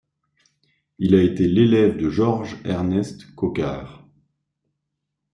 [0.97, 4.07] Il a été l’élève de Georges-Ernest Coquart.